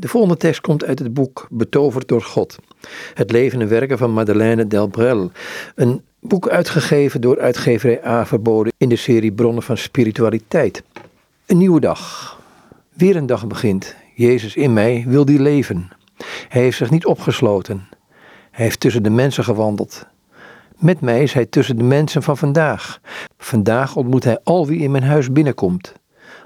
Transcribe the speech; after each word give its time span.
De 0.00 0.08
volgende 0.08 0.36
tekst 0.36 0.60
komt 0.60 0.84
uit 0.84 0.98
het 0.98 1.14
boek 1.14 1.46
Betoverd 1.50 2.08
door 2.08 2.22
God. 2.22 2.58
Het 3.14 3.30
leven 3.30 3.60
en 3.60 3.68
werken 3.68 3.98
van 3.98 4.12
Madeleine 4.12 4.66
Delbrel. 4.66 5.30
Een 5.74 6.02
boek 6.20 6.48
uitgegeven 6.48 7.20
door 7.20 7.40
uitgeverij 7.40 8.04
A 8.04 8.26
verboden 8.26 8.72
in 8.76 8.88
de 8.88 8.96
serie 8.96 9.32
Bronnen 9.32 9.62
van 9.62 9.76
Spiritualiteit. 9.76 10.82
Een 11.46 11.58
nieuwe 11.58 11.80
dag. 11.80 12.38
Weer 12.92 13.16
een 13.16 13.26
dag 13.26 13.46
begint. 13.46 13.94
Jezus 14.14 14.56
in 14.56 14.72
mij 14.72 15.04
wil 15.06 15.24
die 15.24 15.40
leven. 15.40 15.88
Hij 16.48 16.62
heeft 16.62 16.76
zich 16.76 16.90
niet 16.90 17.06
opgesloten. 17.06 17.88
Hij 18.50 18.64
heeft 18.64 18.80
tussen 18.80 19.02
de 19.02 19.10
mensen 19.10 19.44
gewandeld. 19.44 20.06
Met 20.76 21.00
mij 21.00 21.22
is 21.22 21.32
hij 21.32 21.46
tussen 21.46 21.76
de 21.76 21.84
mensen 21.84 22.22
van 22.22 22.36
vandaag. 22.36 23.00
Vandaag 23.38 23.96
ontmoet 23.96 24.24
hij 24.24 24.38
al 24.44 24.66
wie 24.66 24.80
in 24.80 24.90
mijn 24.90 25.04
huis 25.04 25.32
binnenkomt. 25.32 25.92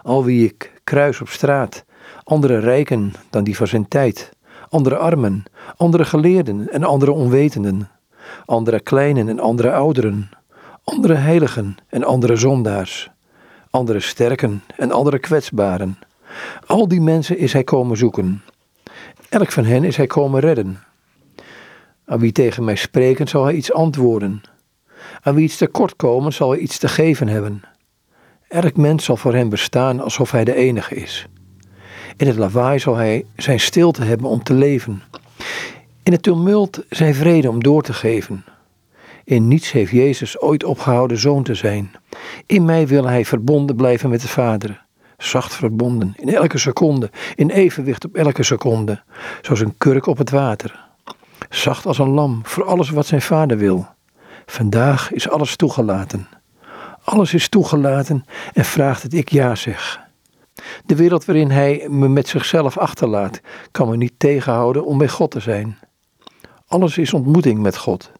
Al 0.03 0.25
wie 0.25 0.45
ik 0.45 0.81
kruis 0.85 1.21
op 1.21 1.29
straat. 1.29 1.85
Andere 2.25 2.59
rijken 2.59 3.13
dan 3.31 3.45
die 3.45 3.57
van 3.57 3.67
zijn 3.67 3.89
tijd. 3.89 4.31
Andere 4.69 4.97
armen. 4.97 5.43
Andere 5.77 6.05
geleerden 6.05 6.71
en 6.73 6.85
andere 6.85 7.13
onwetenden. 7.13 7.89
Andere 8.45 8.81
kleinen 8.81 9.29
en 9.29 9.41
andere 9.41 9.73
ouderen. 9.73 10.31
Andere 10.85 11.15
heiligen 11.15 11.77
en 11.89 12.05
andere 12.05 12.37
zondaars. 12.37 13.11
Andere 13.71 14.01
sterken 14.01 14.63
en 14.77 14.91
andere 14.91 15.19
kwetsbaren. 15.19 15.99
Al 16.67 16.89
die 16.89 17.01
mensen 17.01 17.39
is 17.39 17.53
hij 17.53 17.65
komen 17.65 17.97
zoeken. 17.97 18.43
Elk 19.29 19.53
van 19.53 19.65
hen 19.65 19.85
is 19.85 19.97
hij 19.97 20.07
komen 20.07 20.41
redden. 20.41 20.79
Aan 22.05 22.19
wie 22.19 22.33
tegen 22.33 22.65
mij 22.65 22.77
spreken 22.77 23.29
zal 23.29 23.45
hij 23.45 23.55
iets 23.55 23.73
antwoorden. 23.73 24.43
Aan 25.21 25.35
wie 25.35 25.45
iets 25.45 25.57
tekort 25.57 25.97
komen 25.97 26.33
zal 26.33 26.51
hij 26.51 26.59
iets 26.59 26.79
te 26.79 26.89
geven 26.89 27.29
hebben. 27.29 27.63
Elk 28.49 28.77
mens 28.77 29.05
zal 29.05 29.17
voor 29.17 29.35
hem 29.35 29.49
bestaan 29.49 30.01
alsof 30.01 30.31
hij 30.31 30.45
de 30.45 30.55
enige 30.55 30.95
is. 30.95 31.27
In 32.17 32.27
het 32.27 32.37
lawaai 32.37 32.79
zal 32.79 32.97
hij 32.97 33.25
zijn 33.37 33.61
stilte 33.61 34.05
hebben 34.05 34.29
om 34.29 34.43
te 34.43 34.55
leven. 34.55 35.03
In 36.03 36.13
het 36.13 36.23
tumult 36.23 36.85
zijn 36.89 37.15
vrede 37.15 37.49
om 37.49 37.63
door 37.63 37.83
te 37.83 37.93
geven. 37.93 38.45
In 39.25 39.49
niets 39.49 39.73
heeft 39.73 39.91
Jezus 39.91 40.41
ooit 40.41 40.65
opgehouden 40.65 41.19
zoon 41.19 41.43
te 41.43 41.55
zijn. 41.55 41.93
In 42.47 42.65
mij 42.65 42.87
wil 42.87 43.05
hij 43.05 43.25
verbonden 43.25 43.77
blijven 43.77 44.11
met 44.11 44.21
de 44.21 44.29
Vader. 44.29 44.85
Zacht 45.19 45.55
verbonden, 45.55 46.15
in 46.17 46.35
elke 46.35 46.59
seconde, 46.59 47.11
in 47.35 47.51
evenwicht 47.51 48.05
op 48.05 48.15
elke 48.15 48.43
seconde, 48.43 49.03
zoals 49.43 49.61
een 49.61 49.75
kurk 49.79 50.07
op 50.07 50.19
het 50.19 50.31
water. 50.31 50.81
Zacht 51.51 51.87
als 51.87 51.99
een 51.99 52.09
lam 52.09 52.41
voor 52.43 52.65
alles 52.65 52.91
wat 52.91 53.07
zijn 53.07 53.23
vader 53.23 53.59
wil. 53.59 53.87
Vandaag 54.47 55.13
is 55.13 55.29
alles 55.29 55.57
toegelaten. 55.57 56.29
Alles 57.05 57.35
is 57.35 57.49
toegelaten 57.49 58.25
en 58.53 58.65
vraagt 58.65 59.03
dat 59.03 59.13
ik 59.13 59.29
ja 59.29 59.55
zeg. 59.55 60.04
De 60.87 60.97
wereld 60.97 61.25
waarin 61.25 61.51
hij 61.51 61.87
me 61.91 62.09
met 62.09 62.29
zichzelf 62.29 62.79
achterlaat, 62.79 63.41
kan 63.71 63.89
me 63.89 63.97
niet 63.97 64.13
tegenhouden 64.17 64.85
om 64.85 64.99
bij 64.99 65.09
God 65.09 65.31
te 65.31 65.41
zijn. 65.41 65.79
Alles 66.67 66.99
is 66.99 67.13
ontmoeting 67.13 67.59
met 67.59 67.77
God. 67.77 68.13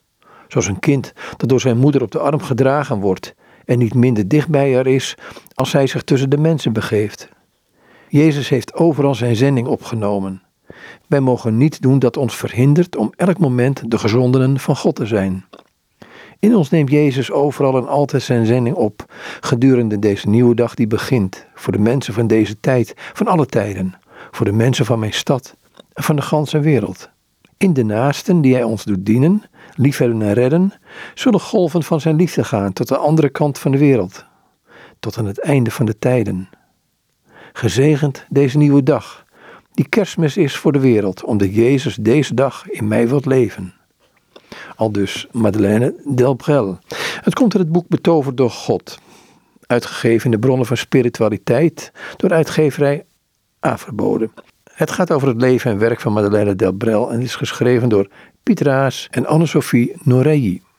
Zoals 0.49 0.67
een 0.67 0.79
kind 0.79 1.13
dat 1.37 1.49
door 1.49 1.61
zijn 1.61 1.79
moeder 1.79 2.03
op 2.03 2.11
de 2.11 2.19
arm 2.19 2.41
gedragen 2.41 3.01
wordt 3.01 3.35
en 3.65 3.79
niet 3.79 3.95
minder 3.95 4.29
dicht 4.29 4.49
bij 4.49 4.75
haar 4.75 4.87
is 4.87 5.15
als 5.55 5.73
hij 5.73 5.87
zich 5.87 6.03
tussen 6.03 6.31
de 6.31 6.39
mensen 6.39 6.73
begeeft. 6.73 7.29
Jezus 8.09 8.49
heeft 8.49 8.75
overal 8.75 9.15
zijn 9.15 9.37
zending 9.37 9.67
opgenomen. 9.67 10.43
Wij 11.07 11.21
mogen 11.21 11.57
niet 11.57 11.83
doen 11.83 11.99
dat 11.99 12.17
ons 12.17 12.37
verhindert 12.37 12.97
om 12.97 13.13
elk 13.17 13.39
moment 13.39 13.91
de 13.91 13.99
gezondenen 13.99 14.59
van 14.61 14.77
God 14.77 14.95
te 14.95 15.07
zijn. 15.07 15.45
In 16.45 16.57
ons 16.57 16.71
neemt 16.71 16.91
Jezus 16.91 17.31
overal 17.31 17.77
en 17.77 17.89
altijd 17.89 18.23
zijn 18.23 18.47
zending 18.47 18.77
op, 18.77 19.05
gedurende 19.41 19.99
deze 19.99 20.29
nieuwe 20.29 20.55
dag 20.55 20.75
die 20.75 20.87
begint, 20.87 21.47
voor 21.55 21.73
de 21.73 21.79
mensen 21.79 22.15
van 22.15 22.27
deze 22.27 22.61
tijd, 22.61 22.95
van 22.97 23.27
alle 23.27 23.47
tijden, 23.47 23.95
voor 24.31 24.47
de 24.47 24.53
mensen 24.53 24.85
van 24.85 24.99
mijn 24.99 25.13
stad 25.13 25.57
en 25.93 26.03
van 26.03 26.17
de 26.17 26.23
ganse 26.23 26.61
wereld. 26.61 27.11
In 27.57 27.73
de 27.73 27.85
naasten 27.85 28.41
die 28.41 28.55
Hij 28.55 28.63
ons 28.63 28.85
doet 28.85 29.07
dienen, 29.07 29.43
liefhebben 29.75 30.23
en 30.23 30.33
redden, 30.33 30.73
zullen 31.15 31.41
golven 31.41 31.83
van 31.83 32.01
Zijn 32.01 32.17
liefde 32.17 32.45
gaan 32.45 32.73
tot 32.73 32.89
de 32.89 32.97
andere 32.97 33.29
kant 33.29 33.59
van 33.59 33.71
de 33.73 33.79
wereld, 33.79 34.25
tot 35.01 35.19
aan 35.19 35.27
het 35.27 35.41
einde 35.41 35.71
van 35.71 35.87
de 35.87 35.99
tijden. 35.99 36.49
Gezegend 37.53 38.27
deze 38.29 38.59
nieuwe 38.59 38.83
dag, 38.83 39.25
die 39.73 39.89
kerstmis 39.89 40.37
is 40.37 40.57
voor 40.57 40.73
de 40.73 40.81
wereld, 40.81 41.25
omdat 41.25 41.55
Jezus 41.55 41.95
deze 41.97 42.35
dag 42.35 42.71
in 42.71 42.89
mij 42.89 43.09
wilt 43.09 43.27
leven. 43.27 43.75
Dus 44.91 45.27
Madeleine 45.33 45.95
Delbrel. 46.05 46.79
Het 47.21 47.35
komt 47.35 47.55
in 47.55 47.61
het 47.61 47.73
boek 47.73 47.89
Betoverd 47.89 48.37
door 48.37 48.51
God, 48.51 48.99
uitgegeven 49.67 50.25
in 50.25 50.31
de 50.31 50.39
bronnen 50.39 50.67
van 50.67 50.77
spiritualiteit 50.77 51.93
door 52.17 52.31
uitgeverij 52.31 53.05
A 53.67 53.79
verboden. 53.79 54.33
Het 54.75 54.91
gaat 54.91 55.11
over 55.11 55.29
het 55.29 55.41
leven 55.41 55.71
en 55.71 55.79
werk 55.79 56.01
van 56.01 56.13
Madeleine 56.13 56.57
Delbrel 56.57 57.13
en 57.13 57.21
is 57.21 57.37
geschreven 57.37 57.89
door 57.89 58.09
Piet 58.43 58.61
Raas 58.61 59.09
en 59.11 59.27
Anne-Sophie 59.27 59.97
Noreilly. 60.03 60.63